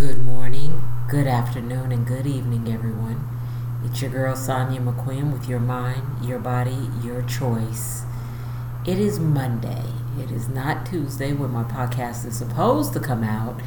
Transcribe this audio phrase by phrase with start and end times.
[0.00, 3.28] Good morning, good afternoon, and good evening, everyone.
[3.84, 8.04] It's your girl Sonia McQueen with your mind, your body, your choice.
[8.86, 9.84] It is Monday.
[10.18, 13.60] It is not Tuesday when my podcast is supposed to come out,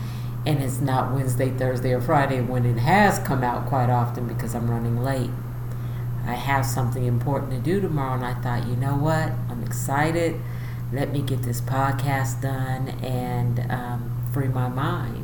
[0.44, 4.55] and it's not Wednesday, Thursday, or Friday when it has come out quite often because
[4.55, 5.29] I'm running late.
[6.25, 9.31] I have something important to do tomorrow, and I thought, you know what?
[9.52, 10.41] I'm excited.
[10.91, 15.23] Let me get this podcast done and um, free my mind.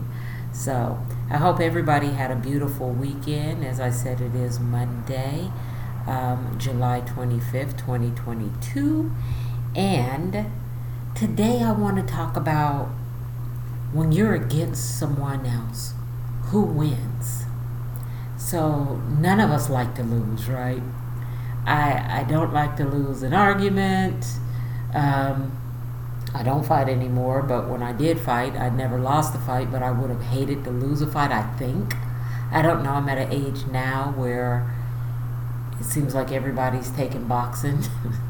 [0.51, 3.63] So I hope everybody had a beautiful weekend.
[3.63, 5.51] As I said, it is Monday,
[6.07, 9.11] um, July 25th, 2022.
[9.75, 10.47] And
[11.15, 12.87] today I want to talk about
[13.93, 15.93] when you're against someone else,
[16.45, 17.45] who wins?
[18.37, 20.81] So none of us like to lose, right?
[21.65, 24.25] I, I don't like to lose an argument.
[24.93, 25.58] Um,
[26.33, 29.81] I don't fight anymore, but when I did fight, I'd never lost a fight, but
[29.81, 31.95] I would have hated to lose a fight, I think.
[32.51, 34.71] I don't know, I'm at an age now where
[35.79, 37.83] it seems like everybody's taking boxing.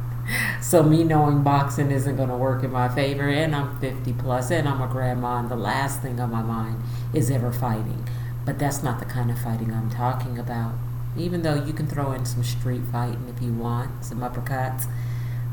[0.62, 4.50] so me knowing boxing isn't going to work in my favor, and I'm 50 plus,
[4.50, 6.82] and I'm a grandma, and the last thing on my mind
[7.14, 8.08] is ever fighting.
[8.46, 10.74] But that's not the kind of fighting I'm talking about.
[11.18, 14.86] Even though you can throw in some street fighting if you want, some uppercuts,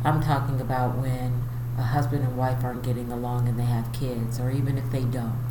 [0.05, 1.43] I'm talking about when
[1.79, 5.03] a husband and wife aren't getting along and they have kids, or even if they
[5.03, 5.45] don't.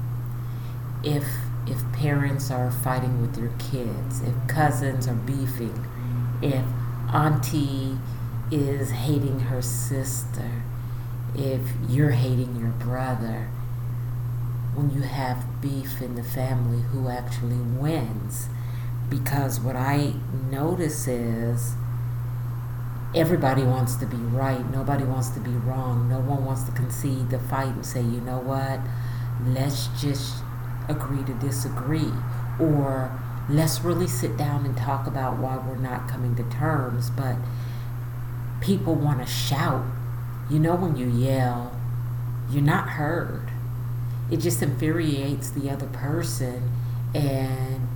[1.04, 1.26] If
[1.68, 5.88] if parents are fighting with their kids, if cousins are beefing,
[6.42, 6.64] if
[7.12, 7.98] auntie
[8.52, 10.64] is hating her sister,
[11.36, 13.50] if you're hating your brother,
[14.76, 18.48] when you have beef in the family, who actually wins?
[19.10, 20.14] Because what I
[20.52, 21.76] notice is
[23.14, 24.70] everybody wants to be right.
[24.72, 26.10] Nobody wants to be wrong.
[26.10, 28.80] No one wants to concede the fight and say, you know what,
[29.46, 30.44] let's just
[30.90, 32.12] agree to disagree.
[32.60, 33.12] Or
[33.50, 37.10] let's really sit down and talk about why we're not coming to terms.
[37.10, 37.36] But
[38.62, 39.86] people want to shout.
[40.50, 41.76] You know, when you yell,
[42.50, 43.50] you're not heard.
[44.32, 46.72] It just infuriates the other person
[47.14, 47.88] and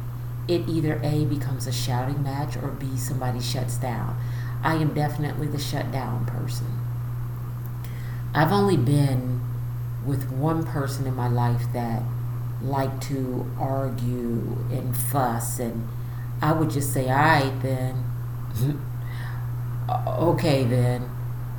[0.47, 4.19] it either A becomes a shouting match or B somebody shuts down.
[4.63, 6.67] I am definitely the shutdown person.
[8.33, 9.41] I've only been
[10.05, 12.03] with one person in my life that
[12.61, 15.87] liked to argue and fuss, and
[16.41, 18.03] I would just say, all right, then,
[20.07, 21.09] okay, then,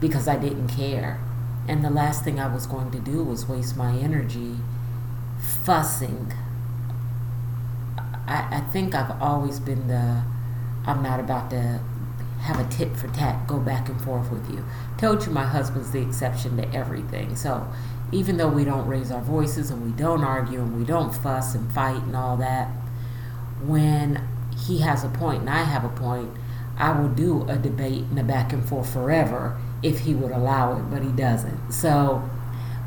[0.00, 1.20] because I didn't care.
[1.68, 4.56] And the last thing I was going to do was waste my energy
[5.38, 6.32] fussing.
[8.26, 10.22] I, I think I've always been the
[10.86, 11.80] I'm not about to
[12.40, 14.64] have a tit for tat, go back and forth with you.
[14.98, 17.36] Told you my husband's the exception to everything.
[17.36, 17.68] So
[18.12, 21.54] even though we don't raise our voices and we don't argue and we don't fuss
[21.54, 22.68] and fight and all that,
[23.62, 24.26] when
[24.66, 26.30] he has a point and I have a point,
[26.76, 30.76] I will do a debate and a back and forth forever if he would allow
[30.78, 31.72] it, but he doesn't.
[31.72, 32.28] So,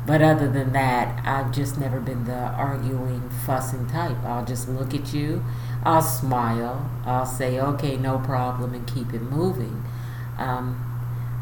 [0.06, 4.22] but other than that, I've just never been the arguing, fussing type.
[4.24, 5.42] I'll just look at you
[5.84, 6.90] I'll smile.
[7.04, 9.84] I'll say, okay, no problem, and keep it moving.
[10.38, 10.80] Um,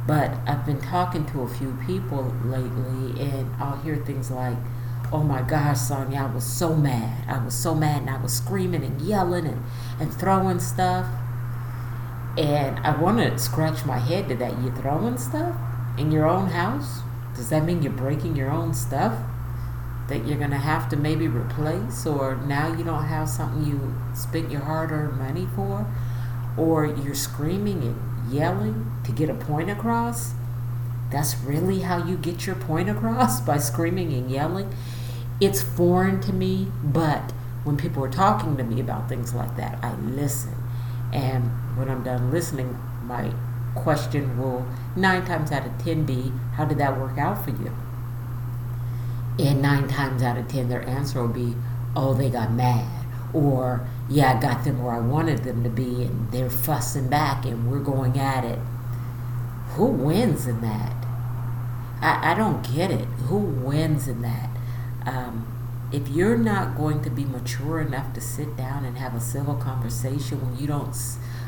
[0.06, 4.58] but I've been talking to a few people lately, and I'll hear things like,
[5.12, 7.24] oh my gosh, Sonia, I was so mad.
[7.28, 9.62] I was so mad, and I was screaming and yelling and,
[10.00, 11.06] and throwing stuff.
[12.36, 14.60] And I want to scratch my head to that.
[14.60, 15.54] You throwing stuff
[15.96, 17.02] in your own house?
[17.34, 19.18] Does that mean you're breaking your own stuff?
[20.12, 23.94] that you're going to have to maybe replace, or now you don't have something you
[24.14, 25.86] spent your hard earned money for,
[26.56, 30.32] or you're screaming and yelling to get a point across.
[31.10, 34.74] That's really how you get your point across by screaming and yelling.
[35.40, 37.32] It's foreign to me, but
[37.64, 40.54] when people are talking to me about things like that, I listen.
[41.12, 41.44] And
[41.76, 43.32] when I'm done listening, my
[43.74, 44.66] question will
[44.96, 47.72] nine times out of ten be, How did that work out for you?
[49.38, 51.54] And nine times out of ten, their answer will be,
[51.96, 53.06] oh, they got mad.
[53.32, 57.46] Or, yeah, I got them where I wanted them to be, and they're fussing back,
[57.46, 58.58] and we're going at it.
[59.74, 60.92] Who wins in that?
[62.02, 63.06] I, I don't get it.
[63.28, 64.50] Who wins in that?
[65.06, 65.46] Um,
[65.92, 69.54] if you're not going to be mature enough to sit down and have a civil
[69.54, 70.94] conversation when you don't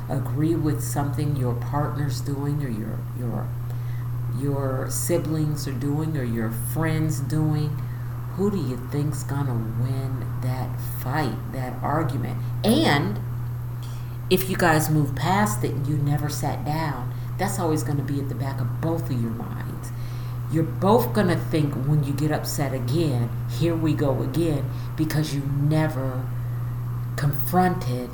[0.08, 3.48] agree with something your partner's doing or your your
[4.38, 7.70] your siblings are doing or your friends doing,
[8.36, 12.38] who do you think's gonna win that fight, that argument?
[12.64, 13.20] And
[14.30, 18.02] if you guys move past it and you never sat down, that's always going to
[18.02, 19.90] be at the back of both of your minds.
[20.54, 23.28] you're both going to think when you get upset again,
[23.58, 26.24] here we go again, because you never
[27.16, 28.08] confronted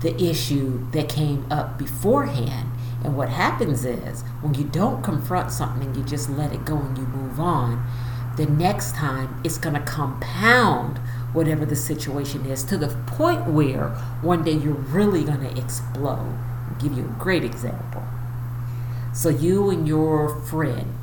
[0.00, 2.70] the issue that came up beforehand.
[3.04, 6.96] And what happens is when you don't confront something, you just let it go and
[6.96, 7.84] you move on,
[8.36, 10.98] the next time it's going to compound
[11.32, 13.88] whatever the situation is to the point where
[14.22, 16.38] one day you're really going to explode.
[16.68, 18.02] I'll give you a great example.
[19.12, 20.94] So you and your friend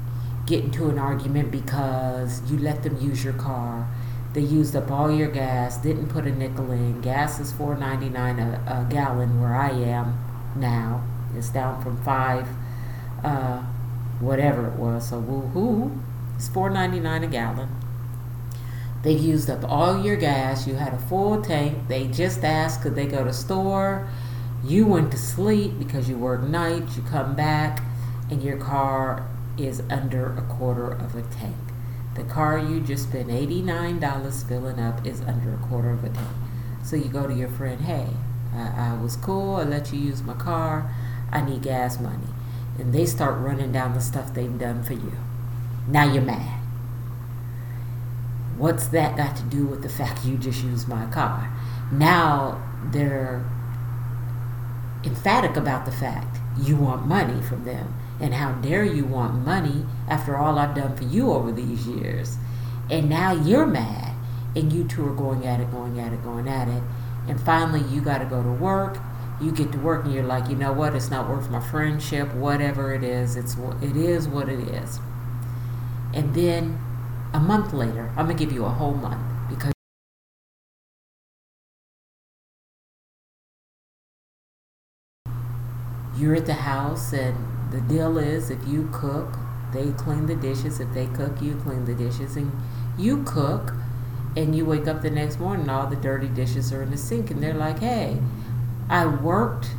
[0.45, 3.87] get into an argument because you let them use your car.
[4.33, 7.01] They used up all your gas, didn't put a nickel in.
[7.01, 10.19] Gas is four ninety nine a, a gallon where I am
[10.55, 11.03] now.
[11.35, 12.47] It's down from five,
[13.23, 13.63] uh,
[14.19, 15.09] whatever it was.
[15.09, 16.01] So woohoo!
[16.35, 17.69] It's four ninety nine a gallon.
[19.03, 20.67] They used up all your gas.
[20.67, 21.87] You had a full tank.
[21.87, 24.07] They just asked could they go to store.
[24.63, 26.97] You went to sleep because you work nights.
[26.97, 27.83] You come back,
[28.29, 29.27] and your car
[29.57, 31.55] is under a quarter of a tank.
[32.17, 36.27] The car you just spent $89 filling up is under a quarter of a tank.
[36.83, 38.07] So you go to your friend, hey,
[38.55, 40.91] I, I was cool, I let you use my car,
[41.31, 42.27] I need gas money.
[42.79, 45.13] And they start running down the stuff they've done for you.
[45.87, 46.59] Now you're mad.
[48.57, 51.55] What's that got to do with the fact you just used my car?
[51.91, 53.45] Now they're
[55.03, 59.85] emphatic about the fact you want money from them and how dare you want money
[60.07, 62.37] after all I've done for you over these years?
[62.89, 64.15] And now you're mad,
[64.55, 66.81] and you two are going at it, going at it, going at it.
[67.27, 68.97] And finally, you got to go to work.
[69.41, 70.95] You get to work, and you're like, you know what?
[70.95, 72.33] It's not worth my friendship.
[72.33, 74.99] Whatever it is, it's it is what it is.
[76.13, 76.79] And then
[77.33, 79.73] a month later, I'm gonna give you a whole month because.
[86.17, 89.37] You're at the house and the deal is if you cook,
[89.73, 90.79] they clean the dishes.
[90.79, 92.35] If they cook, you clean the dishes.
[92.35, 92.51] And
[92.97, 93.73] you cook,
[94.35, 97.31] and you wake up the next morning, all the dirty dishes are in the sink.
[97.31, 98.19] And they're like, hey,
[98.89, 99.69] I worked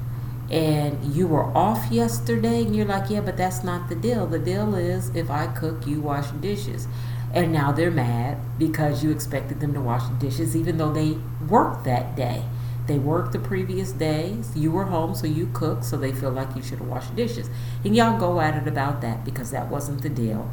[0.50, 2.62] and you were off yesterday.
[2.62, 4.26] And you're like, yeah, but that's not the deal.
[4.26, 6.88] The deal is if I cook, you wash dishes.
[7.34, 11.18] And now they're mad because you expected them to wash the dishes, even though they
[11.48, 12.44] worked that day.
[12.88, 14.56] They worked the previous days.
[14.56, 17.50] You were home, so you cooked, so they feel like you should have washed dishes.
[17.84, 20.50] And y'all go at it about that because that wasn't the deal.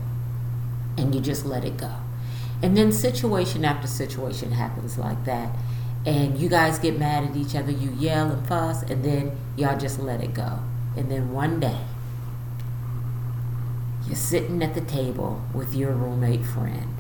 [0.98, 1.94] And you just let it go.
[2.62, 5.56] And then situation after situation happens like that.
[6.06, 9.80] And you guys get mad at each other, you yell and fuss, and then y'all
[9.80, 10.60] just let it go.
[10.98, 11.80] And then one day,
[14.06, 16.98] you're sitting at the table with your roommate friend,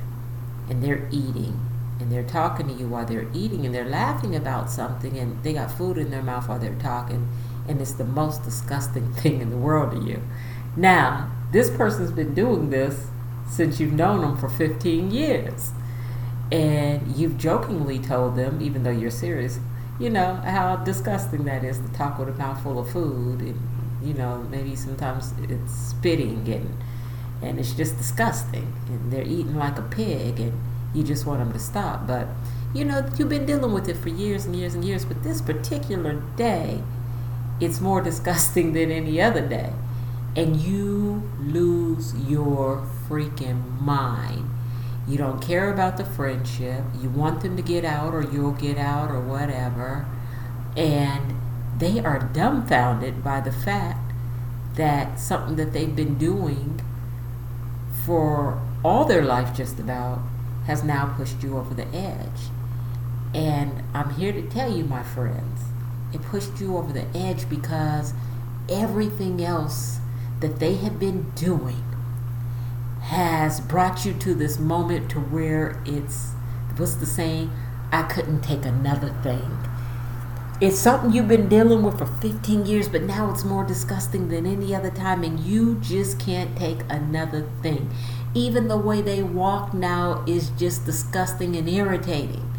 [0.69, 1.59] and they're eating
[1.99, 5.53] and they're talking to you while they're eating and they're laughing about something and they
[5.53, 7.29] got food in their mouth while they're talking
[7.67, 10.21] and it's the most disgusting thing in the world to you.
[10.75, 13.07] Now, this person's been doing this
[13.47, 15.71] since you've known them for 15 years.
[16.51, 19.59] And you've jokingly told them, even though you're serious,
[19.99, 23.39] you know, how disgusting that is to talk with a mouthful of food.
[23.39, 23.59] And,
[24.03, 26.77] you know, maybe sometimes it's spitting and,
[27.41, 28.73] and it's just disgusting.
[28.87, 30.39] And they're eating like a pig.
[30.39, 30.53] And,
[30.95, 32.07] you just want them to stop.
[32.07, 32.27] But
[32.73, 35.05] you know, you've been dealing with it for years and years and years.
[35.05, 36.81] But this particular day,
[37.59, 39.73] it's more disgusting than any other day.
[40.35, 44.49] And you lose your freaking mind.
[45.07, 46.83] You don't care about the friendship.
[46.99, 50.05] You want them to get out, or you'll get out, or whatever.
[50.75, 51.35] And
[51.77, 54.11] they are dumbfounded by the fact
[54.75, 56.81] that something that they've been doing
[58.05, 60.19] for all their life, just about,
[60.65, 62.49] has now pushed you over the edge.
[63.33, 65.61] And I'm here to tell you, my friends,
[66.13, 68.13] it pushed you over the edge because
[68.69, 69.99] everything else
[70.39, 71.83] that they have been doing
[73.01, 76.31] has brought you to this moment to where it's
[76.77, 77.51] what's the saying?
[77.91, 79.57] I couldn't take another thing.
[80.61, 84.45] It's something you've been dealing with for 15 years, but now it's more disgusting than
[84.45, 87.91] any other time, and you just can't take another thing.
[88.35, 92.51] Even the way they walk now is just disgusting and irritating.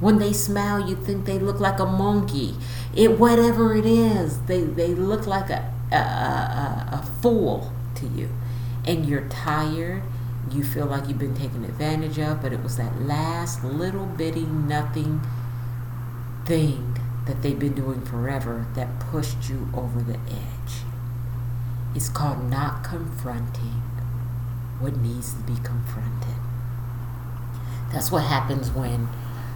[0.00, 2.56] When they smile, you think they look like a monkey.
[2.94, 8.30] It whatever it is, they they look like a a, a, a fool to you,
[8.84, 10.02] and you're tired.
[10.50, 14.44] You feel like you've been taken advantage of, but it was that last little bitty
[14.44, 15.20] nothing
[16.44, 20.82] thing that they've been doing forever that pushed you over the edge.
[21.94, 23.82] It's called not confronting
[24.82, 26.34] what needs to be confronted.
[27.92, 29.08] That's what happens when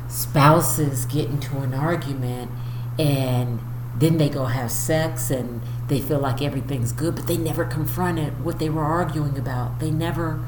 [0.09, 2.50] spouses get into an argument
[2.99, 3.61] and
[3.99, 8.45] then they go have sex and they feel like everything's good, but they never confronted
[8.45, 9.80] what they were arguing about.
[9.80, 10.47] They never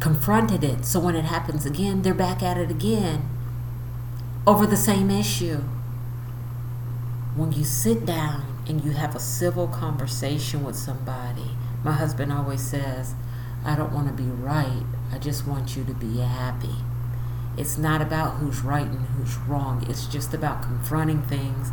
[0.00, 0.84] confronted it.
[0.84, 3.28] So when it happens again, they're back at it again
[4.46, 5.62] over the same issue.
[7.36, 12.60] When you sit down and you have a civil conversation with somebody, my husband always
[12.60, 13.14] says,
[13.64, 14.82] I don't want to be right.
[15.12, 16.76] I just want you to be happy.
[17.56, 19.84] It's not about who's right and who's wrong.
[19.88, 21.70] It's just about confronting things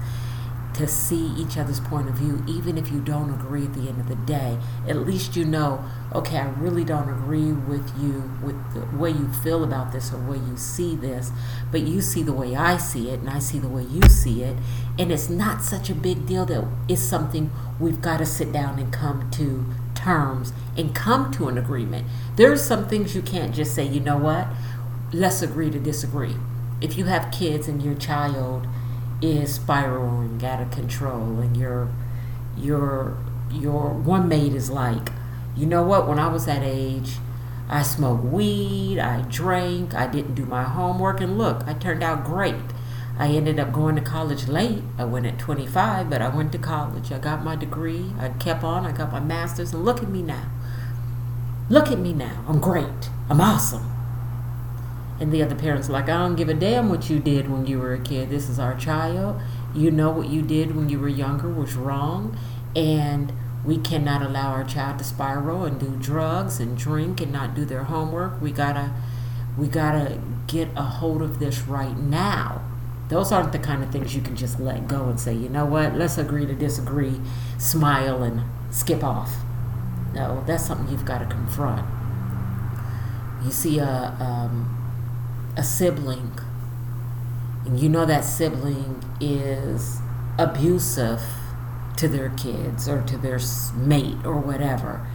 [0.77, 3.99] to see each other's point of view, even if you don't agree at the end
[3.99, 4.59] of the day.
[4.87, 9.27] At least you know, okay, I really don't agree with you with the way you
[9.43, 11.31] feel about this or way you see this,
[11.71, 14.43] but you see the way I see it and I see the way you see
[14.43, 14.55] it.
[14.99, 18.77] And it's not such a big deal that it's something we've got to sit down
[18.77, 19.65] and come to
[20.07, 22.07] terms and come to an agreement.
[22.37, 24.47] There's some things you can't just say, you know what?
[25.13, 26.35] let's agree to disagree.
[26.81, 28.67] If you have kids and your child
[29.21, 31.89] is spiraling out of control and your
[32.57, 33.17] your
[33.51, 35.09] your one mate is like,
[35.55, 37.17] you know what, when I was that age,
[37.69, 42.25] I smoked weed, I drank, I didn't do my homework, and look, I turned out
[42.25, 42.55] great.
[43.19, 44.83] I ended up going to college late.
[44.97, 47.11] I went at 25, but I went to college.
[47.11, 48.11] I got my degree.
[48.19, 48.85] I kept on.
[48.85, 50.51] I got my master's, and look at me now.
[51.69, 52.45] Look at me now.
[52.47, 53.09] I'm great.
[53.29, 53.91] I'm awesome.
[55.19, 57.79] And the other parents like, I don't give a damn what you did when you
[57.79, 58.29] were a kid.
[58.29, 59.41] This is our child.
[59.73, 62.37] You know what you did when you were younger was wrong.
[62.75, 63.33] And
[63.65, 67.65] we cannot allow our child to spiral and do drugs and drink and not do
[67.65, 68.39] their homework.
[68.39, 68.93] We gotta
[69.57, 72.61] we gotta get a hold of this right now.
[73.09, 75.65] Those aren't the kind of things you can just let go and say, you know
[75.65, 77.21] what, let's agree to disagree,
[77.57, 79.33] smile and skip off.
[80.13, 81.87] No, that's something you've got to confront.
[83.45, 84.77] You see a um,
[85.57, 86.37] a sibling
[87.65, 89.99] and you know that sibling is
[90.37, 91.21] abusive
[91.97, 93.39] to their kids or to their
[93.75, 95.05] mate or whatever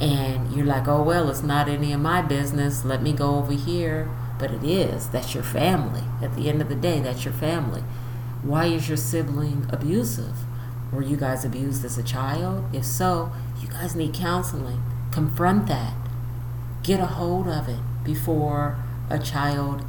[0.00, 3.52] and you're like oh well it's not any of my business let me go over
[3.52, 4.08] here
[4.40, 6.02] but it is that's your family.
[6.22, 7.82] At the end of the day that's your family.
[8.42, 10.36] Why is your sibling abusive?
[10.90, 12.64] Were you guys abused as a child?
[12.74, 13.30] If so
[13.60, 14.82] you guys need counseling.
[15.12, 15.94] Confront that.
[16.82, 18.78] Get a hold of it before
[19.10, 19.84] a child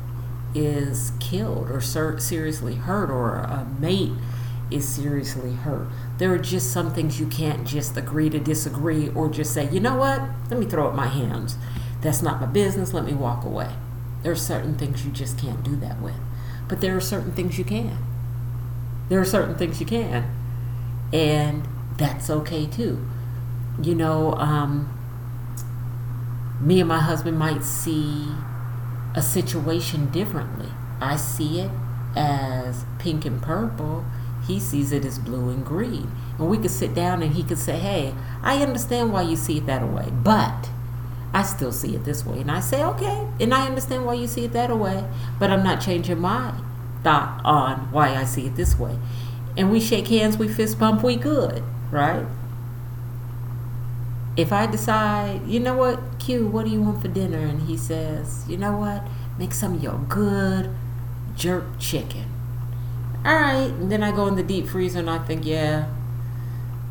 [0.53, 4.12] is killed or ser- seriously hurt or a mate
[4.70, 5.88] is seriously hurt.
[6.17, 9.79] There are just some things you can't just agree to disagree or just say, you
[9.79, 11.58] know what, let me throw up my hands.
[12.01, 13.74] That's not my business, let me walk away.
[14.24, 16.20] There are certain things you just can't do that with.
[16.68, 17.98] But there are certain things you can.
[19.10, 20.34] There are certain things you can.
[21.12, 23.06] And that's okay too.
[23.82, 24.98] You know, um,
[26.62, 28.28] me and my husband might see
[29.16, 30.70] a situation differently.
[31.00, 31.72] I see it
[32.16, 34.06] as pink and purple.
[34.48, 36.12] He sees it as blue and green.
[36.38, 39.58] And we could sit down and he could say, Hey, I understand why you see
[39.58, 40.70] it that way, but
[41.34, 42.42] I still see it this way.
[42.42, 45.06] And I say, Okay, and I understand why you see it that way,
[45.40, 46.54] but I'm not changing my
[47.04, 48.98] thought on why I see it this way.
[49.58, 52.26] And we shake hands, we fist bump, we good, right?
[54.38, 57.40] if I decide, you know what, Q, what do you want for dinner?
[57.40, 59.04] And he says, you know what,
[59.38, 60.74] make some of your good
[61.36, 62.26] jerk chicken.
[63.26, 63.70] All right.
[63.70, 65.88] And then I go in the deep freezer and I think, yeah,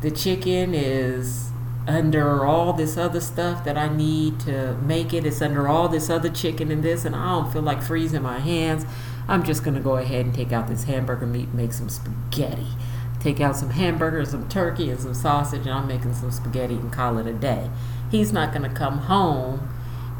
[0.01, 1.50] the chicken is
[1.87, 5.25] under all this other stuff that I need to make it.
[5.25, 8.39] It's under all this other chicken and this, and I don't feel like freezing my
[8.39, 8.85] hands.
[9.27, 12.67] I'm just going to go ahead and take out this hamburger meat make some spaghetti
[13.21, 16.91] take out some hamburgers, some turkey, and some sausage, and I'm making some spaghetti and
[16.91, 17.69] call it a day.
[18.09, 19.69] He's not going to come home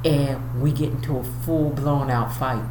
[0.06, 2.64] and we get into a full blown out fight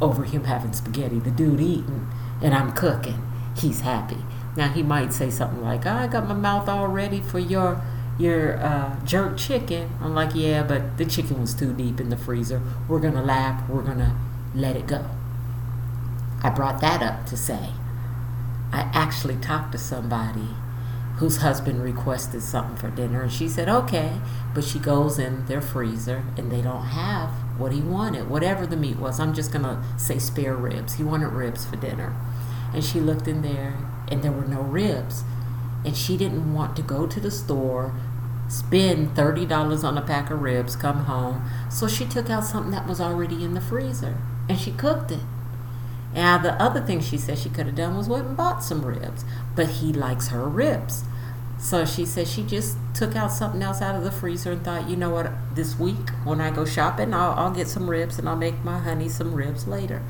[0.00, 1.18] over him having spaghetti.
[1.18, 2.08] The dude eating
[2.40, 3.22] and I'm cooking.
[3.56, 4.18] He's happy.
[4.56, 7.80] Now he might say something like, "I got my mouth all ready for your
[8.18, 12.16] your uh, jerk chicken." I'm like, "Yeah, but the chicken was too deep in the
[12.16, 12.62] freezer.
[12.88, 13.68] We're gonna laugh.
[13.68, 14.16] We're gonna
[14.54, 15.04] let it go."
[16.42, 17.70] I brought that up to say
[18.72, 20.48] I actually talked to somebody
[21.16, 24.18] whose husband requested something for dinner and she said okay
[24.54, 27.28] but she goes in their freezer and they don't have
[27.58, 31.04] what he wanted whatever the meat was i'm just going to say spare ribs he
[31.04, 32.16] wanted ribs for dinner
[32.72, 33.76] and she looked in there
[34.08, 35.22] and there were no ribs
[35.84, 37.94] and she didn't want to go to the store
[38.48, 42.86] spend $30 on a pack of ribs come home so she took out something that
[42.86, 45.20] was already in the freezer and she cooked it
[46.14, 48.84] now, the other thing she said she could have done was went and bought some
[48.84, 49.24] ribs,
[49.56, 51.04] but he likes her ribs.
[51.58, 54.88] So she said she just took out something else out of the freezer and thought,
[54.88, 58.28] you know what, this week when I go shopping, I'll, I'll get some ribs and
[58.28, 60.02] I'll make my honey some ribs later.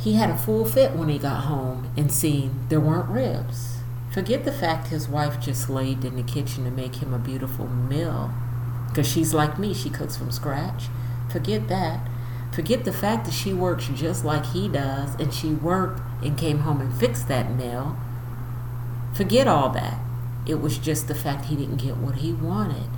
[0.00, 3.79] he had a full fit when he got home and seen there weren't ribs.
[4.12, 7.68] Forget the fact his wife just laid in the kitchen to make him a beautiful
[7.68, 8.32] meal.
[8.88, 10.88] Because she's like me, she cooks from scratch.
[11.30, 12.08] Forget that.
[12.52, 16.60] Forget the fact that she works just like he does and she worked and came
[16.60, 17.96] home and fixed that meal.
[19.14, 20.00] Forget all that.
[20.44, 22.90] It was just the fact he didn't get what he wanted.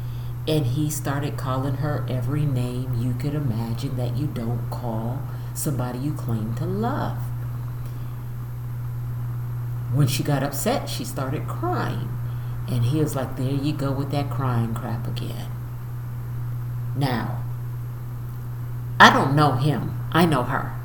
[0.48, 5.20] And he started calling her every name you could imagine that you don't call
[5.54, 7.18] somebody you claim to love.
[9.92, 12.08] When she got upset, she started crying.
[12.68, 15.50] And he was like, There you go with that crying crap again.
[16.96, 17.42] Now,
[18.98, 20.78] I don't know him, I know her.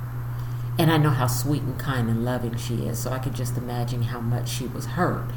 [0.79, 3.57] And I know how sweet and kind and loving she is, so I could just
[3.57, 5.29] imagine how much she was hurt.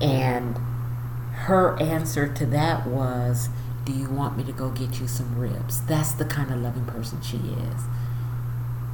[0.00, 0.58] And
[1.32, 3.48] her answer to that was,
[3.84, 5.80] Do you want me to go get you some ribs?
[5.82, 7.84] That's the kind of loving person she is.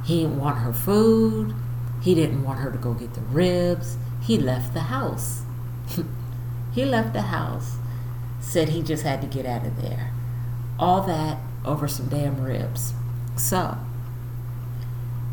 [0.05, 1.53] He didn't want her food.
[2.01, 3.97] He didn't want her to go get the ribs.
[4.27, 5.43] He left the house.
[6.73, 7.77] he left the house,
[8.41, 10.11] said he just had to get out of there.
[10.77, 12.91] All that over some damn ribs.
[13.37, 13.77] So,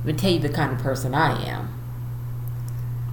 [0.04, 1.70] let me tell you the kind of person I am.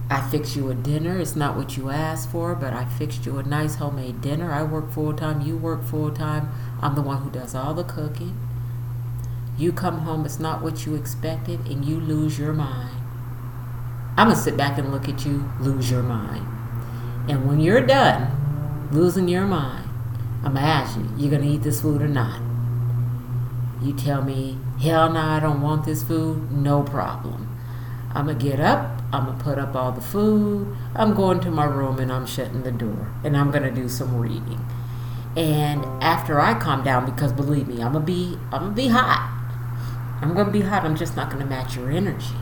[0.08, 1.18] I fix you a dinner.
[1.18, 4.52] It's not what you asked for, but I fixed you a nice homemade dinner.
[4.52, 5.40] I work full time.
[5.40, 6.48] You work full time.
[6.80, 8.38] I'm the one who does all the cooking.
[9.58, 13.01] You come home, it's not what you expected, and you lose your mind.
[14.16, 16.46] I'm going to sit back and look at you lose your mind.
[17.30, 19.88] And when you're done losing your mind,
[20.44, 22.40] I'm going to ask you, you going to eat this food or not?
[23.80, 27.48] You tell me, hell no, I don't want this food, no problem.
[28.14, 31.40] I'm going to get up, I'm going to put up all the food, I'm going
[31.40, 34.60] to my room and I'm shutting the door, and I'm going to do some reading.
[35.36, 39.38] And after I calm down, because believe me, I'm to be, I'm to be hot.
[40.20, 40.84] I'm to be hot.
[40.84, 42.36] I'm just not to match your energy.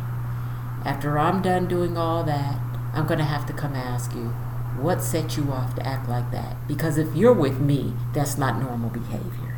[0.84, 2.58] After I'm done doing all that,
[2.94, 4.34] I'm going to have to come ask you,
[4.78, 6.56] what set you off to act like that?
[6.66, 9.56] Because if you're with me, that's not normal behavior.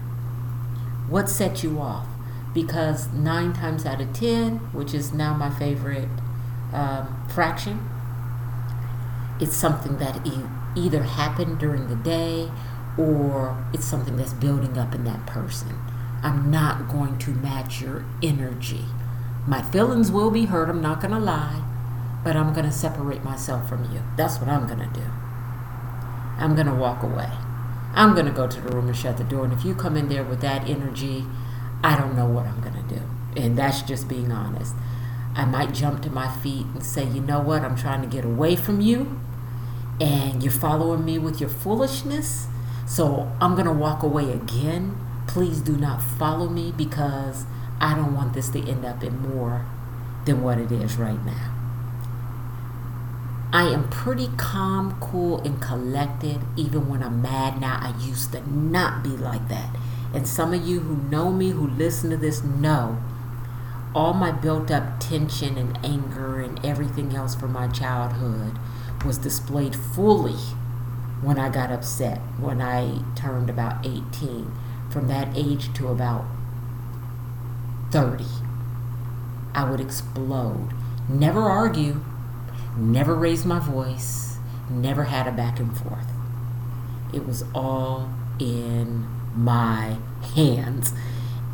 [1.08, 2.06] What set you off?
[2.52, 6.08] Because nine times out of ten, which is now my favorite
[6.72, 7.88] um, fraction,
[9.40, 10.44] it's something that e-
[10.74, 12.50] either happened during the day
[12.98, 15.78] or it's something that's building up in that person.
[16.22, 18.84] I'm not going to match your energy.
[19.46, 21.62] My feelings will be hurt, I'm not going to lie,
[22.24, 24.02] but I'm going to separate myself from you.
[24.16, 25.06] That's what I'm going to do.
[26.38, 27.30] I'm going to walk away.
[27.94, 29.44] I'm going to go to the room and shut the door.
[29.44, 31.24] And if you come in there with that energy,
[31.82, 33.02] I don't know what I'm going to do.
[33.36, 34.74] And that's just being honest.
[35.34, 38.24] I might jump to my feet and say, you know what, I'm trying to get
[38.24, 39.18] away from you,
[40.00, 42.46] and you're following me with your foolishness.
[42.86, 47.46] So I'm going to walk away again please do not follow me because
[47.80, 49.66] I don't want this to end up in more
[50.24, 51.58] than what it is right now.
[53.52, 57.78] I am pretty calm, cool, and collected even when I'm mad now.
[57.82, 59.76] I used to not be like that.
[60.14, 63.02] And some of you who know me, who listen to this, know
[63.94, 68.58] all my built up tension and anger and everything else from my childhood
[69.04, 70.38] was displayed fully
[71.20, 74.50] when I got upset when I turned about 18
[74.90, 76.24] from that age to about
[77.92, 78.24] 30,
[79.54, 80.70] I would explode.
[81.10, 82.02] Never argue,
[82.74, 84.38] never raise my voice,
[84.70, 86.06] never had a back and forth.
[87.12, 89.98] It was all in my
[90.34, 90.94] hands.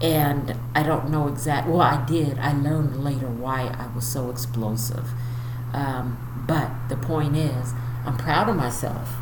[0.01, 2.39] And I don't know exactly, well, I did.
[2.39, 5.11] I learned later why I was so explosive.
[5.73, 7.73] Um, but the point is,
[8.05, 9.13] I'm proud of myself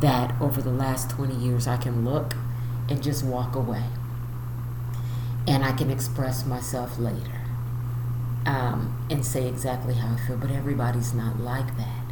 [0.00, 2.34] that over the last 20 years I can look
[2.90, 3.84] and just walk away.
[5.48, 7.40] And I can express myself later
[8.44, 12.04] um, and say exactly how I feel, but everybody's not like that.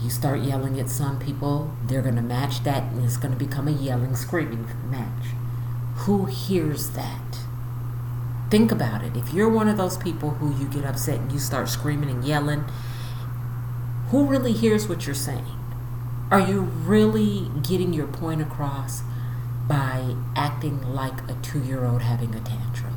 [0.00, 3.38] You start yelling at some people, they're going to match that, and it's going to
[3.38, 5.26] become a yelling, screaming match.
[6.04, 7.38] Who hears that?
[8.48, 9.16] Think about it.
[9.16, 12.24] If you're one of those people who you get upset and you start screaming and
[12.24, 12.64] yelling,
[14.10, 15.44] who really hears what you're saying?
[16.30, 19.02] Are you really getting your point across?
[19.68, 22.94] By acting like a two year old having a tantrum?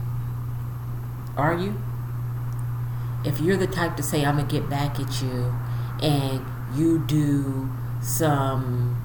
[1.35, 1.81] Are you?
[3.25, 5.53] If you're the type to say, I'm going to get back at you,
[6.01, 7.69] and you do
[8.01, 8.95] some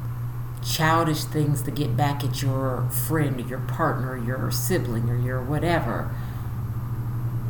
[0.64, 5.16] childish things to get back at your friend or your partner or your sibling or
[5.16, 6.14] your whatever,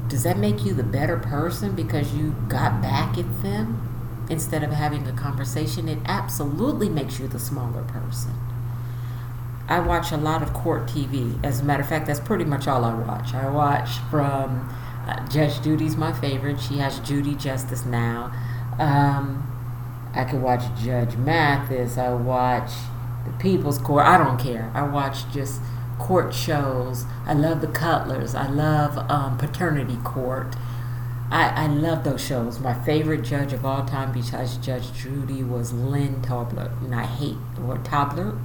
[0.09, 4.71] does that make you the better person because you got back at them instead of
[4.71, 5.89] having a conversation?
[5.89, 8.33] It absolutely makes you the smaller person.
[9.69, 11.43] I watch a lot of court TV.
[11.45, 13.35] As a matter of fact, that's pretty much all I watch.
[13.35, 14.69] I watch from
[15.07, 16.59] Uh, Judge Judy's my favorite.
[16.59, 18.33] She has Judy Justice now.
[18.79, 19.47] Um,
[20.15, 21.99] I could watch Judge Mathis.
[21.99, 22.71] I watch
[23.27, 24.07] the People's Court.
[24.07, 24.71] I don't care.
[24.75, 25.61] I watch just
[25.99, 27.05] court shows.
[27.27, 28.35] I love the Cutlers.
[28.35, 30.57] I love um, Paternity Court.
[31.31, 32.59] I, I love those shows.
[32.59, 36.71] My favorite judge of all time besides Judge Judy was Lynn Tobler.
[36.83, 38.39] And I hate, or Tobler.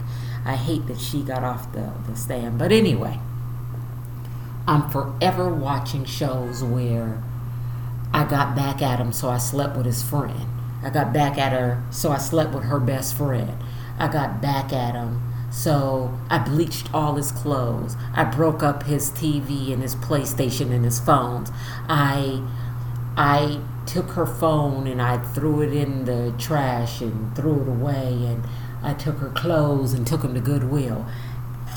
[0.46, 2.58] I hate that she got off the, the stand.
[2.58, 3.20] But anyway,
[4.68, 7.24] I'm forever watching shows where
[8.14, 10.48] I got back at him, so I slept with his friend.
[10.84, 13.58] I got back at her, so I slept with her best friend.
[13.98, 15.22] I got back at him,
[15.52, 17.96] so I bleached all his clothes.
[18.14, 21.52] I broke up his TV and his PlayStation and his phones.
[21.88, 22.42] I
[23.18, 28.08] I took her phone and I threw it in the trash and threw it away
[28.26, 28.44] and
[28.82, 31.06] I took her clothes and took them to Goodwill.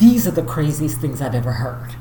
[0.01, 1.97] These are the craziest things I've ever heard.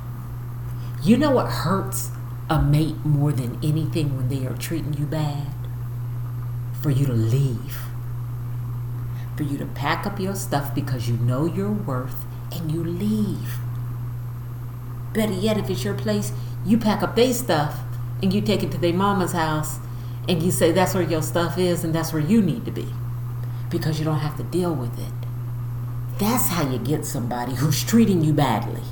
[1.04, 2.12] You know what hurts
[2.50, 5.48] a mate more than anything when they are treating you bad?
[6.82, 7.78] For you to leave.
[9.36, 13.56] For you to pack up your stuff because you know your worth and you leave.
[15.14, 16.32] Better yet, if it's your place,
[16.66, 17.80] you pack up their stuff
[18.22, 19.80] and you take it to their mama's house
[20.30, 22.88] and you say that's where your stuff is and that's where you need to be
[23.72, 25.14] because you don't have to deal with it.
[26.20, 28.84] That's how you get somebody who's treating you badly.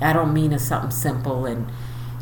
[0.00, 1.66] I don't mean it's something simple and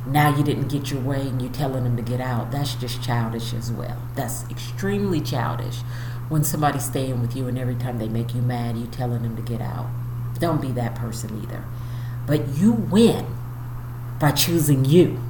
[0.06, 2.52] now you didn't get your way and you're telling them to get out.
[2.52, 4.00] That's just childish as well.
[4.14, 5.78] That's extremely childish
[6.28, 9.36] when somebody's staying with you and every time they make you mad, you're telling them
[9.36, 9.88] to get out.
[10.38, 11.64] Don't be that person either.
[12.26, 13.26] But you win
[14.20, 15.20] by choosing you.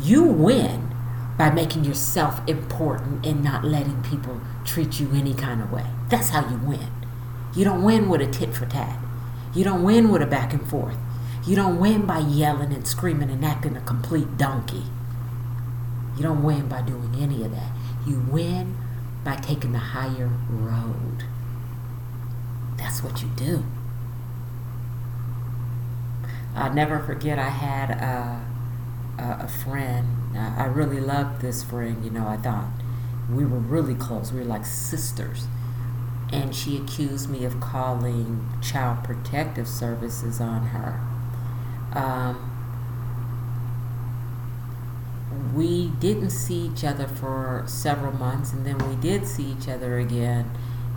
[0.00, 0.87] You win
[1.38, 5.86] by making yourself important and not letting people treat you any kind of way.
[6.08, 6.90] That's how you win.
[7.54, 8.98] You don't win with a tit for tat.
[9.54, 10.98] You don't win with a back and forth.
[11.46, 14.82] You don't win by yelling and screaming and acting a complete donkey.
[16.16, 17.72] You don't win by doing any of that.
[18.06, 18.76] You win
[19.24, 21.24] by taking the higher road.
[22.76, 23.64] That's what you do.
[26.54, 30.17] I'll never forget I had a, a, a friend.
[30.34, 32.68] I really loved this friend, you know, I thought
[33.30, 34.32] we were really close.
[34.32, 35.46] We were like sisters.
[36.32, 41.00] And she accused me of calling Child Protective Services on her.
[41.98, 42.54] Um,
[45.54, 49.98] we didn't see each other for several months, and then we did see each other
[49.98, 50.50] again.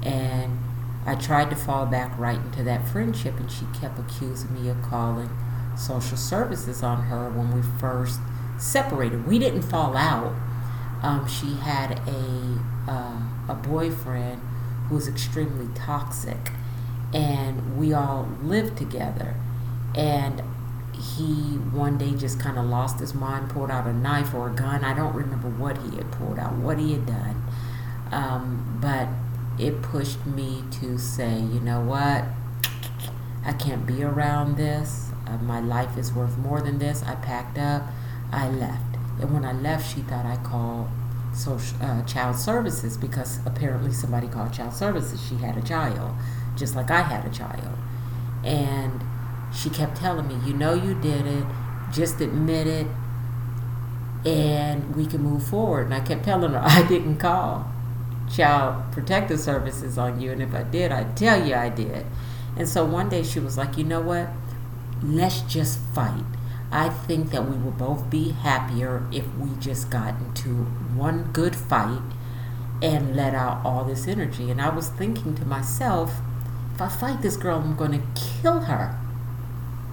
[0.04, 0.60] And
[1.06, 4.82] I tried to fall back right into that friendship, and she kept accusing me of
[4.82, 5.30] calling
[5.78, 8.20] social services on her when we first
[8.62, 9.26] separated.
[9.26, 10.36] We didn't fall out.
[11.02, 14.41] Um, she had a uh, a boyfriend
[14.88, 16.52] who was extremely toxic,
[17.13, 19.36] and we all lived together.
[19.95, 20.41] And
[20.93, 24.54] he one day just kind of lost his mind, pulled out a knife or a
[24.54, 24.84] gun.
[24.84, 27.43] I don't remember what he had pulled out, what he had done.
[28.12, 29.08] Um, but
[29.60, 32.26] it pushed me to say, you know what?
[33.43, 35.12] I can't be around this.
[35.26, 37.04] Uh, my life is worth more than this.
[37.04, 37.84] I packed up.
[38.32, 38.96] I left.
[39.20, 40.88] And when I left, she thought I called
[41.34, 45.26] social uh, child services because apparently somebody called child services.
[45.28, 46.15] She had a child,
[46.56, 47.78] just like I had a child,
[48.44, 49.04] and
[49.54, 51.46] she kept telling me, "You know, you did it.
[51.91, 52.88] Just admit it,
[54.26, 57.67] and we can move forward." And I kept telling her, "I didn't call
[58.34, 62.06] child protective services on you, and if I did, I'd tell you I did."
[62.58, 64.30] And so one day she was like, "You know what?
[65.04, 66.24] Let's just fight."
[66.71, 70.63] I think that we will both be happier if we just got into
[70.95, 72.01] one good fight
[72.81, 74.49] and let out all this energy.
[74.49, 76.13] And I was thinking to myself,
[76.73, 78.97] if I fight this girl, I'm going to kill her.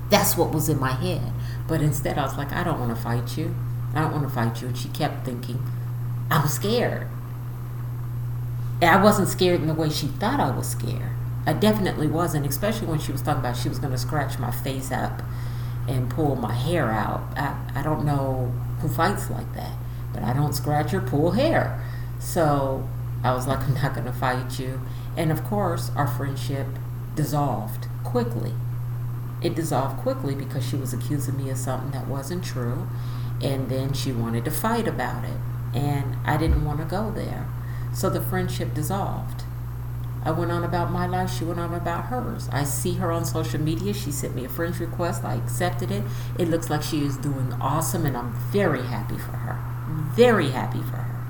[0.09, 1.33] That's what was in my head.
[1.67, 3.55] But instead, I was like, I don't want to fight you.
[3.95, 4.69] I don't want to fight you.
[4.69, 5.61] And she kept thinking,
[6.31, 7.09] I was scared.
[8.81, 11.11] And I wasn't scared in the way she thought I was scared.
[11.45, 14.53] I definitely wasn't, especially when she was talking about she was going to scratch my
[14.53, 15.23] face up
[15.89, 17.23] and pull my hair out.
[17.37, 19.73] I, I don't know who fights like that,
[20.13, 21.83] but I don't scratch or pull hair.
[22.19, 22.89] So
[23.25, 24.81] I was like, I'm not going to fight you.
[25.17, 26.67] And of course, our friendship
[27.15, 28.55] dissolved quickly.
[29.43, 32.89] It dissolved quickly because she was accusing me of something that wasn't true.
[33.41, 35.37] And then she wanted to fight about it.
[35.75, 37.49] And I didn't want to go there.
[37.95, 39.45] So the friendship dissolved.
[40.25, 41.31] I went on about my life.
[41.37, 42.49] She went on about hers.
[42.53, 43.95] I see her on social media.
[43.95, 45.25] She sent me a friend's request.
[45.25, 46.05] I accepted it.
[46.39, 49.59] It looks like she is doing awesome, and I'm very happy for her.
[50.15, 51.27] Very happy for her.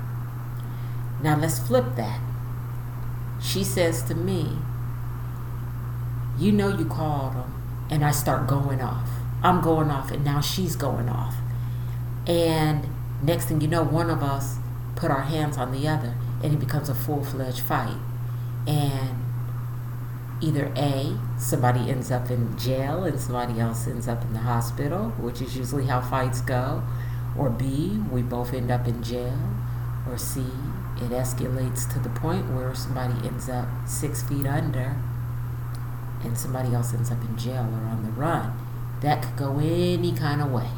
[1.21, 2.19] Now let's flip that.
[3.41, 4.57] She says to me,
[6.37, 7.53] You know, you called him.
[7.89, 9.09] And I start going off.
[9.41, 11.35] I'm going off, and now she's going off.
[12.27, 12.87] And
[13.23, 14.57] next thing you know, one of us
[14.95, 17.97] put our hands on the other and it becomes a full fledged fight.
[18.69, 19.17] And
[20.41, 25.09] either A, somebody ends up in jail and somebody else ends up in the hospital,
[25.17, 26.83] which is usually how fights go,
[27.35, 29.39] or B, we both end up in jail,
[30.07, 30.41] or C,
[30.97, 34.95] it escalates to the point where somebody ends up six feet under
[36.21, 38.53] and somebody else ends up in jail or on the run.
[39.01, 40.69] That could go any kind of way.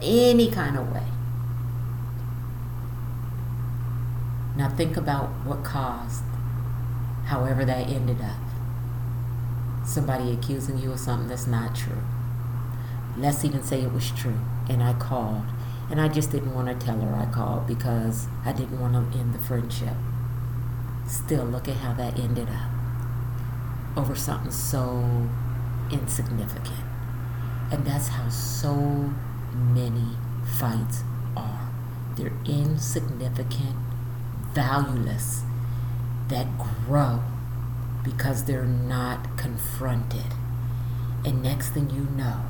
[0.00, 1.08] Any kind of way.
[4.56, 6.22] Now think about what caused,
[7.24, 8.36] however that ended up.
[9.86, 12.02] Somebody accusing you of something that's not true.
[13.16, 15.44] Let's even say it was true, and I called,
[15.90, 19.18] and I just didn't want to tell her I called because I didn't want to
[19.18, 19.96] end the friendship.
[21.06, 22.70] Still, look at how that ended up
[23.96, 25.28] over something so
[25.90, 26.84] insignificant.
[27.70, 28.74] And that's how so
[29.52, 30.16] many
[30.58, 31.02] fights
[31.36, 31.70] are.
[32.16, 33.76] They're insignificant,
[34.52, 35.42] valueless,
[36.28, 37.22] that grow
[38.02, 40.34] because they're not confronted.
[41.24, 42.42] And next thing you know,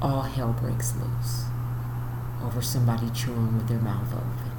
[0.00, 1.44] all hell breaks loose
[2.42, 4.52] over somebody chewing with their mouth open.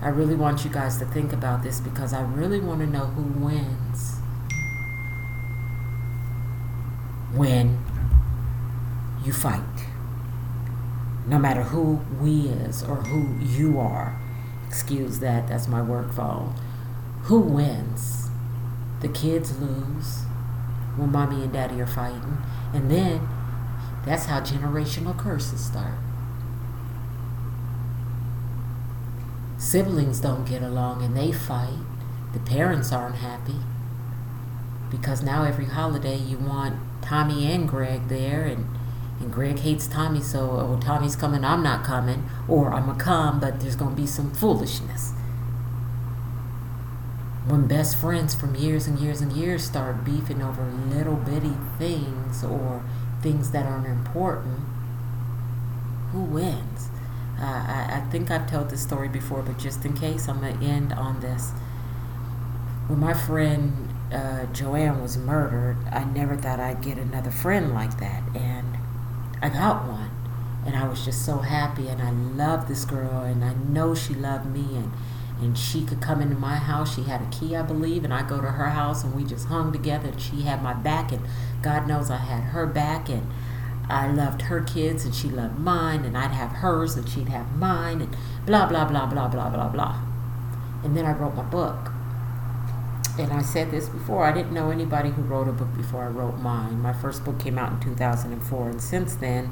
[0.00, 3.06] I really want you guys to think about this because I really want to know
[3.06, 4.18] who wins
[7.32, 7.84] when
[9.24, 9.60] you fight.
[11.26, 14.20] No matter who we is or who you are.
[14.74, 16.52] Excuse that, that's my work phone.
[17.22, 18.28] Who wins?
[19.02, 20.22] The kids lose
[20.96, 22.38] when mommy and daddy are fighting.
[22.72, 23.28] And then
[24.04, 25.94] that's how generational curses start.
[29.58, 31.78] Siblings don't get along and they fight.
[32.32, 33.60] The parents aren't happy.
[34.90, 38.66] Because now every holiday you want Tommy and Greg there and
[39.20, 43.40] and Greg hates Tommy, so oh Tommy's coming, I'm not coming, or I'm gonna come,
[43.40, 45.12] but there's gonna be some foolishness.
[47.46, 52.42] When best friends from years and years and years start beefing over little bitty things
[52.42, 52.82] or
[53.22, 54.60] things that aren't important,
[56.12, 56.88] who wins?
[57.38, 60.64] Uh, I, I think I've told this story before, but just in case, I'm to
[60.64, 61.50] end on this.
[62.86, 67.98] When my friend uh, Joanne was murdered, I never thought I'd get another friend like
[67.98, 68.22] that.
[68.34, 68.53] And
[69.44, 70.10] I got one.
[70.66, 71.88] And I was just so happy.
[71.88, 73.22] And I loved this girl.
[73.22, 74.76] And I know she loved me.
[74.76, 74.92] And,
[75.40, 76.94] and she could come into my house.
[76.94, 78.04] She had a key, I believe.
[78.04, 80.08] And I go to her house and we just hung together.
[80.08, 81.12] And she had my back.
[81.12, 81.26] And
[81.62, 83.10] God knows I had her back.
[83.10, 83.30] And
[83.88, 87.54] I loved her kids and she loved mine, and I'd have hers and she'd have
[87.56, 90.00] mine, and blah, blah, blah, blah, blah, blah, blah.
[90.82, 91.93] And then I wrote my book.
[93.16, 96.08] And I said this before I didn't know anybody who wrote a book before I
[96.08, 96.80] wrote mine.
[96.80, 99.50] My first book came out in 2004, and since then,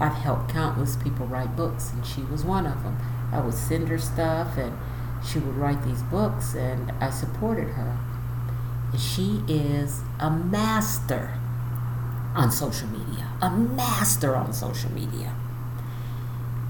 [0.00, 2.98] I've helped countless people write books, and she was one of them.
[3.30, 4.76] I would send her stuff, and
[5.24, 7.96] she would write these books, and I supported her.
[8.90, 11.38] And she is a master
[12.34, 15.36] on social media, a master on social media.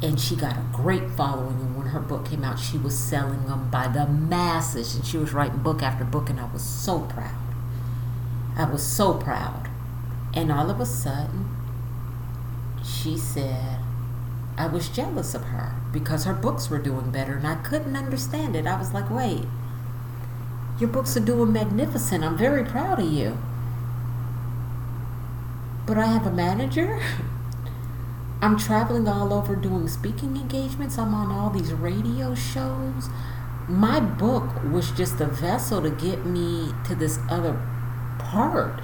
[0.05, 1.57] And she got a great following.
[1.61, 4.95] And when her book came out, she was selling them by the masses.
[4.95, 6.29] And she was writing book after book.
[6.29, 7.35] And I was so proud.
[8.57, 9.71] I was so proud.
[10.35, 11.57] And all of a sudden,
[12.85, 13.79] she said,
[14.59, 17.37] I was jealous of her because her books were doing better.
[17.37, 18.67] And I couldn't understand it.
[18.67, 19.47] I was like, wait,
[20.79, 22.23] your books are doing magnificent.
[22.23, 23.38] I'm very proud of you
[25.87, 27.01] but I have a manager.
[28.40, 30.99] I'm traveling all over doing speaking engagements.
[30.99, 33.09] I'm on all these radio shows.
[33.68, 37.61] My book was just a vessel to get me to this other
[38.18, 38.81] part.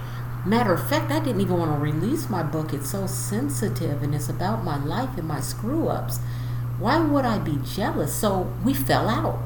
[0.46, 2.72] Matter of fact, I didn't even want to release my book.
[2.72, 6.18] It's so sensitive and it's about my life and my screw ups.
[6.78, 8.14] Why would I be jealous?
[8.14, 9.42] So we fell out.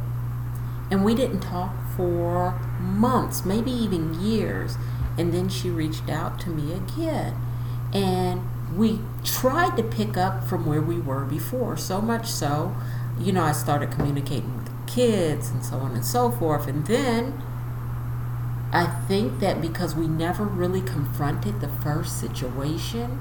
[0.90, 4.76] And we didn't talk for months, maybe even years.
[5.18, 7.34] And then she reached out to me again.
[7.92, 8.42] And
[8.76, 12.74] we tried to pick up from where we were before, so much so,
[13.18, 16.66] you know, I started communicating with kids and so on and so forth.
[16.66, 17.40] And then
[18.72, 23.20] I think that because we never really confronted the first situation,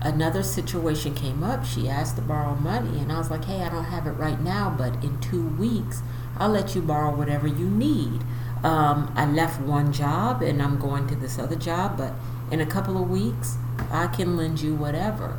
[0.00, 1.64] another situation came up.
[1.64, 4.40] She asked to borrow money, and I was like, hey, I don't have it right
[4.40, 6.02] now, but in two weeks,
[6.38, 8.22] I'll let you borrow whatever you need.
[8.62, 12.14] Um, I left one job and I'm going to this other job, but
[12.50, 13.58] in a couple of weeks,
[13.90, 15.38] I can lend you whatever.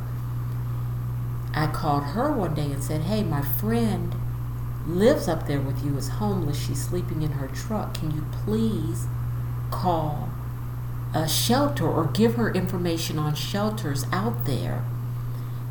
[1.54, 4.14] I called her one day and said, Hey, my friend
[4.86, 6.66] lives up there with you, is homeless.
[6.66, 7.94] She's sleeping in her truck.
[7.94, 9.06] Can you please
[9.70, 10.28] call
[11.14, 14.84] a shelter or give her information on shelters out there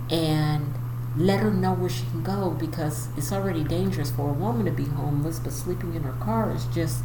[0.10, 0.74] and
[1.16, 4.72] let her know where she can go because it's already dangerous for a woman to
[4.72, 7.04] be homeless, but sleeping in her car is just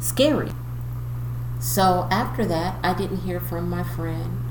[0.00, 0.50] scary.
[1.60, 4.47] So after that, I didn't hear from my friend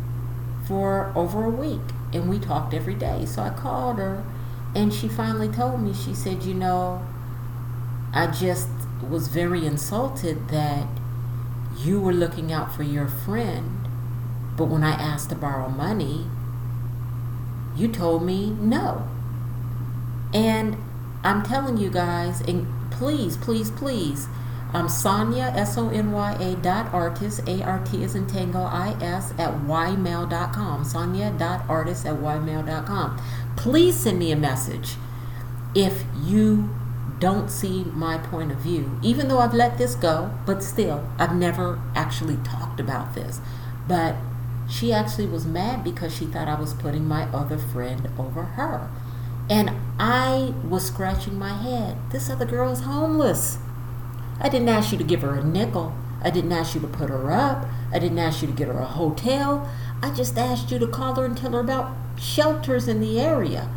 [0.67, 1.81] for over a week,
[2.13, 3.25] and we talked every day.
[3.25, 4.23] So I called her,
[4.75, 7.05] and she finally told me, she said, You know,
[8.13, 8.69] I just
[9.09, 10.87] was very insulted that
[11.77, 13.87] you were looking out for your friend,
[14.57, 16.25] but when I asked to borrow money,
[17.75, 19.07] you told me no.
[20.33, 20.77] And
[21.23, 24.27] I'm telling you guys, and please, please, please,
[24.73, 28.59] um, Sonya, S O N Y A dot artist, A R T is in Tango,
[28.59, 30.03] I S at ymail.com.
[30.03, 30.83] Sonya dot com.
[30.83, 33.21] Sonya dot artist at ymail.com.
[33.55, 34.95] Please send me a message
[35.73, 36.69] if you
[37.19, 38.99] don't see my point of view.
[39.01, 43.39] Even though I've let this go, but still, I've never actually talked about this.
[43.87, 44.15] But
[44.69, 48.89] she actually was mad because she thought I was putting my other friend over her.
[49.49, 51.97] And I was scratching my head.
[52.11, 53.59] This other girl is homeless.
[54.39, 55.95] I didn't ask you to give her a nickel.
[56.21, 57.65] I didn't ask you to put her up.
[57.91, 59.69] I didn't ask you to get her a hotel.
[60.01, 63.69] I just asked you to call her and tell her about shelters in the area.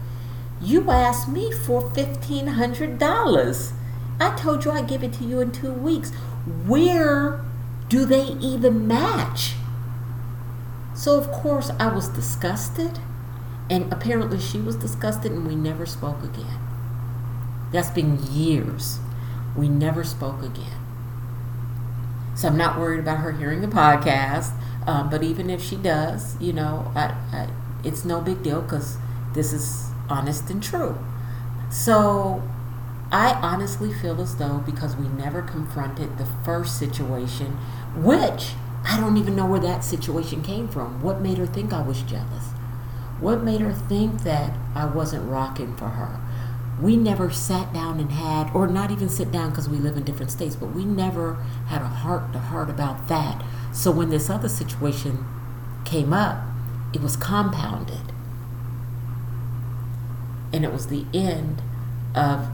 [0.60, 3.72] You asked me for $1,500.
[4.20, 6.12] I told you I'd give it to you in two weeks.
[6.66, 7.42] Where
[7.88, 9.54] do they even match?
[10.94, 12.98] So, of course, I was disgusted.
[13.70, 16.58] And apparently, she was disgusted, and we never spoke again.
[17.72, 18.98] That's been years.
[19.56, 20.78] We never spoke again.
[22.34, 24.52] So, I'm not worried about her hearing the podcast.
[24.86, 27.48] Um, but even if she does, you know, I, I,
[27.84, 28.96] it's no big deal because
[29.34, 30.98] this is honest and true.
[31.70, 32.42] So
[33.12, 37.58] I honestly feel as though because we never confronted the first situation,
[37.96, 38.52] which
[38.84, 41.02] I don't even know where that situation came from.
[41.02, 42.50] What made her think I was jealous?
[43.20, 46.19] What made her think that I wasn't rocking for her?
[46.80, 50.04] We never sat down and had, or not even sit down because we live in
[50.04, 51.34] different states, but we never
[51.66, 53.44] had a heart to heart about that.
[53.72, 55.26] So when this other situation
[55.84, 56.42] came up,
[56.92, 58.12] it was compounded
[60.52, 61.62] and it was the end
[62.14, 62.48] of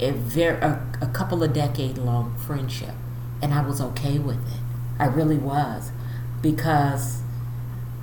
[0.00, 2.94] a very a, a couple of decade long friendship
[3.42, 4.60] and I was okay with it.
[4.98, 5.90] I really was
[6.40, 7.20] because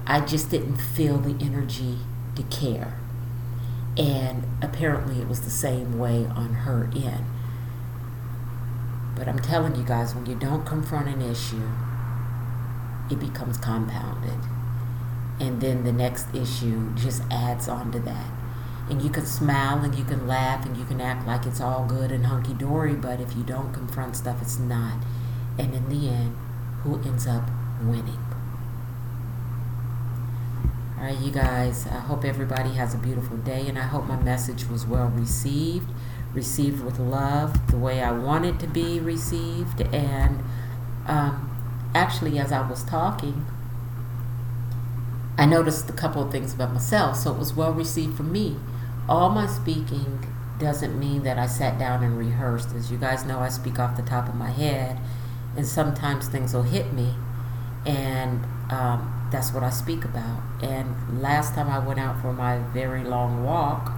[0.06, 2.00] I just didn't feel the energy
[2.36, 3.00] to care.
[3.98, 7.26] And apparently it was the same way on her end.
[9.16, 11.70] But I'm telling you guys, when you don't confront an issue,
[13.12, 14.40] it becomes compounded.
[15.40, 18.32] And then the next issue just adds on to that
[18.90, 21.86] and you can smile and you can laugh and you can act like it's all
[21.86, 24.98] good and hunky dory, but if you don't confront stuff, it's not.
[25.58, 26.36] And in the end,
[26.84, 27.50] who ends up
[27.82, 28.23] winning?
[31.04, 34.16] All right, you guys, I hope everybody has a beautiful day, and I hope my
[34.16, 35.90] message was well received,
[36.32, 39.82] received with love, the way I want it to be received.
[39.94, 40.42] And
[41.06, 43.46] um, actually, as I was talking,
[45.38, 48.56] I noticed a couple of things about myself, so it was well received for me
[49.10, 50.26] all my speaking
[50.58, 52.74] doesn't mean that I sat down and rehearsed.
[52.74, 55.02] As you guys know, I speak off the top of my head,
[55.58, 57.14] and sometimes things will hit me,
[57.86, 60.42] and um, that's what I speak about.
[60.62, 63.92] And last time I went out for my very long walk,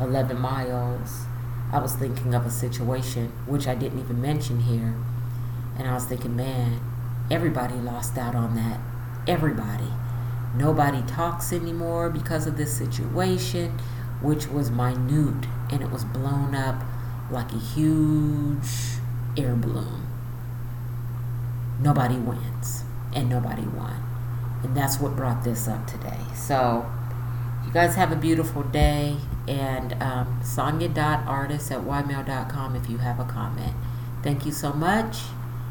[0.00, 1.24] 11 miles,
[1.72, 4.94] I was thinking of a situation which I didn't even mention here,
[5.76, 6.80] and I was thinking, man,
[7.30, 8.80] everybody lost out on that.
[9.26, 9.90] Everybody.
[10.54, 13.78] Nobody talks anymore because of this situation
[14.22, 16.82] which was minute and it was blown up
[17.30, 18.96] like a huge
[19.36, 20.06] air balloon.
[21.82, 22.85] Nobody wins
[23.16, 24.02] and nobody won.
[24.62, 26.20] And that's what brought this up today.
[26.34, 26.88] So,
[27.64, 29.16] you guys have a beautiful day.
[29.48, 33.74] And um, sonya.artist at ymail.com if you have a comment.
[34.22, 35.18] Thank you so much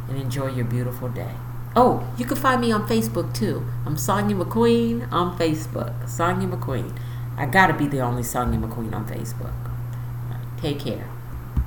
[0.07, 1.35] and enjoy your beautiful day.
[1.75, 3.65] Oh, you can find me on Facebook too.
[3.85, 6.07] I'm Sonya McQueen on Facebook.
[6.07, 6.97] Sonya McQueen.
[7.37, 9.53] I gotta be the only Sonya McQueen on Facebook.
[10.61, 11.14] Take care.